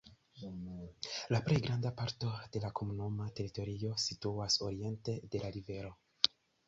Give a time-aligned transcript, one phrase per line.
[1.35, 5.93] La plej granda parto de la komunuma teritorio situas oriente de la rivero.